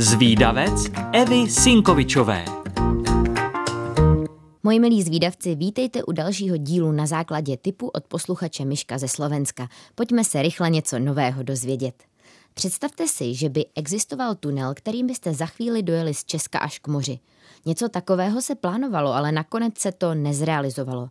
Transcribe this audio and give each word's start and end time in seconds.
Zvídavec 0.00 0.90
Evy 1.12 1.50
Sinkovičové. 1.50 2.44
Moji 4.62 4.80
milí 4.80 5.02
zvídavci, 5.02 5.54
vítejte 5.54 6.04
u 6.04 6.12
dalšího 6.12 6.56
dílu 6.56 6.92
na 6.92 7.06
základě 7.06 7.56
typu 7.56 7.88
od 7.88 8.04
posluchače 8.04 8.64
Myška 8.64 8.98
ze 8.98 9.08
Slovenska. 9.08 9.68
Pojďme 9.94 10.24
se 10.24 10.42
rychle 10.42 10.70
něco 10.70 10.98
nového 10.98 11.42
dozvědět. 11.42 11.94
Představte 12.58 13.08
si, 13.08 13.34
že 13.34 13.48
by 13.48 13.64
existoval 13.74 14.34
tunel, 14.34 14.74
kterým 14.74 15.06
byste 15.06 15.34
za 15.34 15.46
chvíli 15.46 15.82
dojeli 15.82 16.14
z 16.14 16.24
Česka 16.24 16.58
až 16.58 16.78
k 16.78 16.88
moři. 16.88 17.18
Něco 17.66 17.88
takového 17.88 18.42
se 18.42 18.54
plánovalo, 18.54 19.14
ale 19.14 19.32
nakonec 19.32 19.78
se 19.78 19.92
to 19.92 20.14
nezrealizovalo. 20.14 21.08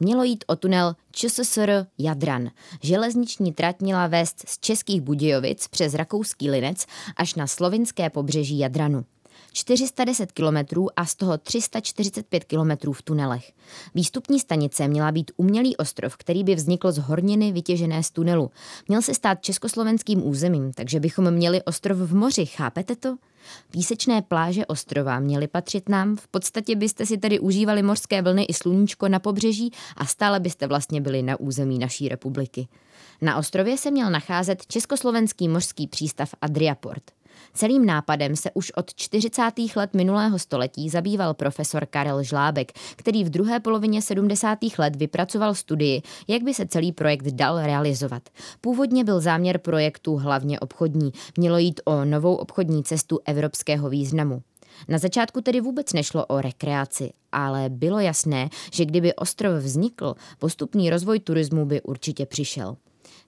Mělo 0.00 0.24
jít 0.24 0.44
o 0.46 0.56
tunel 0.56 0.96
ČSSR 1.12 1.86
Jadran. 1.98 2.50
Železniční 2.82 3.52
trať 3.52 3.80
měla 3.80 4.06
vést 4.06 4.44
z 4.48 4.58
Českých 4.58 5.00
Budějovic 5.00 5.68
přes 5.68 5.94
Rakouský 5.94 6.50
Linec 6.50 6.86
až 7.16 7.34
na 7.34 7.46
slovinské 7.46 8.10
pobřeží 8.10 8.58
Jadranu. 8.58 9.04
410 9.52 10.32
kilometrů 10.32 10.88
a 10.96 11.06
z 11.06 11.14
toho 11.14 11.38
345 11.38 12.44
kilometrů 12.44 12.92
v 12.92 13.02
tunelech. 13.02 13.52
Výstupní 13.94 14.40
stanice 14.40 14.88
měla 14.88 15.12
být 15.12 15.30
umělý 15.36 15.76
ostrov, 15.76 16.16
který 16.16 16.44
by 16.44 16.54
vznikl 16.54 16.92
z 16.92 16.98
horniny 16.98 17.52
vytěžené 17.52 18.02
z 18.02 18.10
tunelu. 18.10 18.50
Měl 18.88 19.02
se 19.02 19.14
stát 19.14 19.42
československým 19.42 20.26
územím, 20.26 20.72
takže 20.72 21.00
bychom 21.00 21.30
měli 21.30 21.62
ostrov 21.62 21.98
v 21.98 22.14
moři, 22.14 22.46
chápete 22.46 22.96
to? 22.96 23.16
Písečné 23.70 24.22
pláže 24.22 24.66
ostrova 24.66 25.20
měly 25.20 25.48
patřit 25.48 25.88
nám, 25.88 26.16
v 26.16 26.28
podstatě 26.28 26.76
byste 26.76 27.06
si 27.06 27.18
tedy 27.18 27.40
užívali 27.40 27.82
mořské 27.82 28.22
vlny 28.22 28.44
i 28.44 28.54
sluníčko 28.54 29.08
na 29.08 29.18
pobřeží 29.18 29.72
a 29.96 30.06
stále 30.06 30.40
byste 30.40 30.66
vlastně 30.66 31.00
byli 31.00 31.22
na 31.22 31.40
území 31.40 31.78
naší 31.78 32.08
republiky. 32.08 32.68
Na 33.20 33.36
ostrově 33.36 33.78
se 33.78 33.90
měl 33.90 34.10
nacházet 34.10 34.66
československý 34.66 35.48
mořský 35.48 35.86
přístav 35.86 36.34
Adriaport. 36.40 37.19
Celým 37.54 37.86
nápadem 37.86 38.36
se 38.36 38.50
už 38.54 38.70
od 38.70 38.94
40. 38.94 39.42
let 39.76 39.94
minulého 39.94 40.38
století 40.38 40.88
zabýval 40.88 41.34
profesor 41.34 41.86
Karel 41.86 42.22
Žlábek, 42.22 42.72
který 42.96 43.24
v 43.24 43.30
druhé 43.30 43.60
polovině 43.60 44.02
70. 44.02 44.58
let 44.78 44.96
vypracoval 44.96 45.54
studii, 45.54 46.02
jak 46.28 46.42
by 46.42 46.54
se 46.54 46.66
celý 46.66 46.92
projekt 46.92 47.26
dal 47.26 47.62
realizovat. 47.62 48.22
Původně 48.60 49.04
byl 49.04 49.20
záměr 49.20 49.58
projektu 49.58 50.16
hlavně 50.16 50.60
obchodní. 50.60 51.12
Mělo 51.36 51.58
jít 51.58 51.80
o 51.84 52.04
novou 52.04 52.34
obchodní 52.34 52.84
cestu 52.84 53.18
evropského 53.24 53.88
významu. 53.88 54.42
Na 54.88 54.98
začátku 54.98 55.40
tedy 55.40 55.60
vůbec 55.60 55.92
nešlo 55.92 56.26
o 56.26 56.40
rekreaci, 56.40 57.12
ale 57.32 57.68
bylo 57.68 58.00
jasné, 58.00 58.48
že 58.72 58.84
kdyby 58.84 59.14
ostrov 59.14 59.62
vznikl, 59.62 60.14
postupný 60.38 60.90
rozvoj 60.90 61.20
turismu 61.20 61.66
by 61.66 61.82
určitě 61.82 62.26
přišel. 62.26 62.76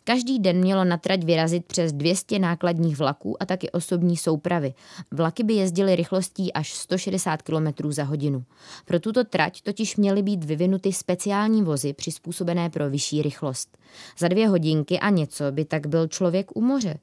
Každý 0.04 0.38
den 0.38 0.58
mělo 0.58 0.84
na 0.84 0.96
trať 0.96 1.24
vyrazit 1.24 1.66
přes 1.66 1.92
200 1.92 2.38
nákladních 2.38 2.98
vlaků 2.98 3.42
a 3.42 3.46
taky 3.46 3.70
osobní 3.70 4.16
soupravy. 4.16 4.74
Vlaky 5.10 5.42
by 5.42 5.54
jezdily 5.54 5.96
rychlostí 5.96 6.52
až 6.52 6.72
160 6.72 7.42
km 7.42 7.92
za 7.92 8.04
hodinu. 8.04 8.44
Pro 8.84 9.00
tuto 9.00 9.24
trať 9.24 9.62
totiž 9.62 9.96
měly 9.96 10.22
být 10.22 10.44
vyvinuty 10.44 10.92
speciální 10.92 11.62
vozy 11.62 11.92
přizpůsobené 11.92 12.70
pro 12.70 12.90
vyšší 12.90 13.22
rychlost. 13.22 13.78
Za 14.18 14.28
dvě 14.28 14.48
hodinky 14.48 14.98
a 14.98 15.10
něco 15.10 15.44
by 15.50 15.64
tak 15.64 15.86
byl 15.86 16.08
člověk 16.08 16.56
u 16.56 16.60
moře. 16.60 16.98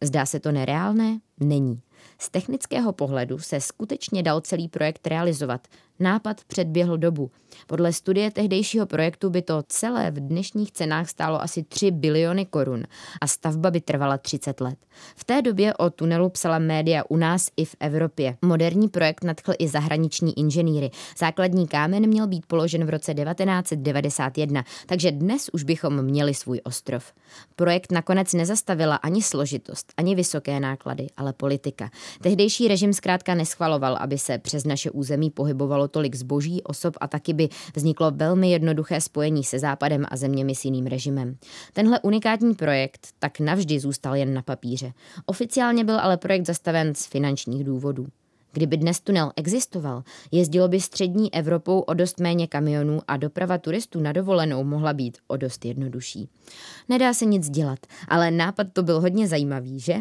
Zdá 0.00 0.26
se 0.26 0.40
to 0.40 0.52
nereálné? 0.52 1.18
Není. 1.40 1.80
Z 2.18 2.28
technického 2.28 2.92
pohledu 2.92 3.38
se 3.38 3.60
skutečně 3.60 4.22
dal 4.22 4.40
celý 4.40 4.68
projekt 4.68 5.06
realizovat. 5.06 5.68
Nápad 6.00 6.44
předběhl 6.44 6.98
dobu. 6.98 7.30
Podle 7.66 7.92
studie 7.92 8.30
tehdejšího 8.30 8.86
projektu 8.86 9.30
by 9.30 9.42
to 9.42 9.62
celé 9.68 10.10
v 10.10 10.20
dnešních 10.20 10.72
cenách 10.72 11.08
stálo 11.08 11.42
asi 11.42 11.62
3 11.62 11.90
biliony 11.90 12.46
korun 12.46 12.82
a 13.20 13.26
stavba 13.26 13.70
by 13.70 13.80
trvala 13.80 14.18
30 14.18 14.60
let. 14.60 14.78
V 15.16 15.24
té 15.24 15.42
době 15.42 15.74
o 15.74 15.90
tunelu 15.90 16.28
psala 16.28 16.58
média 16.58 17.04
u 17.08 17.16
nás 17.16 17.50
i 17.56 17.64
v 17.64 17.76
Evropě. 17.80 18.36
Moderní 18.42 18.88
projekt 18.88 19.24
nadchl 19.24 19.52
i 19.58 19.68
zahraniční 19.68 20.38
inženýry. 20.38 20.90
Základní 21.18 21.68
kámen 21.68 22.06
měl 22.06 22.26
být 22.26 22.46
položen 22.46 22.84
v 22.84 22.90
roce 22.90 23.14
1991, 23.14 24.64
takže 24.86 25.12
dnes 25.12 25.48
už 25.52 25.62
bychom 25.62 26.02
měli 26.02 26.34
svůj 26.34 26.60
ostrov. 26.64 27.12
Projekt 27.56 27.92
nakonec 27.92 28.32
nezastavila 28.32 28.96
ani 28.96 29.22
složitost, 29.22 29.92
ani 29.96 30.14
vysoké 30.14 30.60
náklady, 30.60 31.06
ale 31.16 31.32
politika. 31.32 31.85
Tehdejší 32.22 32.68
režim 32.68 32.92
zkrátka 32.92 33.34
neschvaloval, 33.34 33.96
aby 34.00 34.18
se 34.18 34.38
přes 34.38 34.64
naše 34.64 34.90
území 34.90 35.30
pohybovalo 35.30 35.88
tolik 35.88 36.14
zboží, 36.14 36.62
osob 36.62 36.94
a 37.00 37.08
taky 37.08 37.32
by 37.32 37.48
vzniklo 37.74 38.10
velmi 38.10 38.50
jednoduché 38.50 39.00
spojení 39.00 39.44
se 39.44 39.58
Západem 39.58 40.06
a 40.08 40.16
zeměmi 40.16 40.54
s 40.54 40.64
jiným 40.64 40.86
režimem. 40.86 41.36
Tenhle 41.72 42.00
unikátní 42.00 42.54
projekt 42.54 43.08
tak 43.18 43.40
navždy 43.40 43.80
zůstal 43.80 44.16
jen 44.16 44.34
na 44.34 44.42
papíře. 44.42 44.92
Oficiálně 45.26 45.84
byl 45.84 46.00
ale 46.00 46.16
projekt 46.16 46.46
zastaven 46.46 46.94
z 46.94 47.06
finančních 47.06 47.64
důvodů. 47.64 48.06
Kdyby 48.52 48.76
dnes 48.76 49.00
tunel 49.00 49.32
existoval, 49.36 50.02
jezdilo 50.32 50.68
by 50.68 50.80
střední 50.80 51.34
Evropou 51.34 51.80
o 51.80 51.94
dost 51.94 52.20
méně 52.20 52.46
kamionů 52.46 53.00
a 53.08 53.16
doprava 53.16 53.58
turistů 53.58 54.00
na 54.00 54.12
dovolenou 54.12 54.64
mohla 54.64 54.92
být 54.92 55.18
o 55.26 55.36
dost 55.36 55.64
jednodušší. 55.64 56.28
Nedá 56.88 57.14
se 57.14 57.24
nic 57.24 57.50
dělat, 57.50 57.78
ale 58.08 58.30
nápad 58.30 58.66
to 58.72 58.82
byl 58.82 59.00
hodně 59.00 59.28
zajímavý, 59.28 59.80
že? 59.80 59.94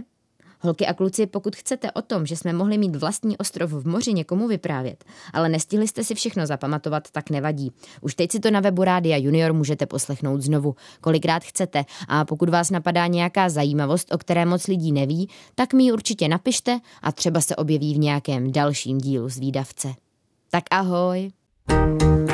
Holky 0.66 0.88
a 0.88 0.94
kluci, 0.94 1.28
pokud 1.28 1.56
chcete 1.56 1.92
o 1.92 2.02
tom, 2.02 2.26
že 2.26 2.36
jsme 2.36 2.53
mohli 2.53 2.78
mít 2.78 2.96
vlastní 2.96 3.38
ostrov 3.38 3.72
v 3.72 3.88
moři 3.88 4.14
někomu 4.14 4.48
vyprávět, 4.48 5.06
ale 5.34 5.50
nestihli 5.50 5.88
jste 5.88 6.03
si 6.03 6.16
všechno 6.16 6.48
zapamatovat, 6.48 7.12
tak 7.12 7.30
nevadí. 7.30 7.72
Už 8.02 8.16
teď 8.16 8.31
si 8.31 8.40
to 8.40 8.52
na 8.52 8.59
webu 8.59 8.84
Rádia 8.84 9.18
Junior 9.18 9.54
můžete 9.54 9.86
poslechnout 9.86 10.42
znovu, 10.42 10.75
kolikrát 11.02 11.44
chcete 11.44 11.86
a 12.08 12.25
pokud 12.25 12.50
vás 12.50 12.70
napadá 12.72 13.08
nějaká 13.08 13.50
zajímavost, 13.50 14.14
o 14.14 14.18
které 14.18 14.46
moc 14.46 14.68
lidí 14.68 14.92
neví, 14.92 15.30
tak 15.56 15.74
mi 15.74 15.84
ji 15.84 15.92
určitě 15.92 16.28
napište 16.28 16.80
a 17.02 17.12
třeba 17.12 17.42
se 17.42 17.56
objeví 17.56 17.94
v 17.94 17.98
nějakém 17.98 18.52
dalším 18.52 18.98
dílu 18.98 19.30
z 19.30 19.38
výdavce. 19.38 19.94
Tak 20.50 20.64
ahoj! 20.72 21.31
thank 21.68 22.02
you 22.02 22.25